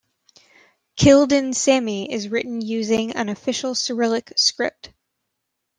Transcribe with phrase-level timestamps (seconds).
[0.97, 4.91] Kildin Sami is written using an official Cyrillic script.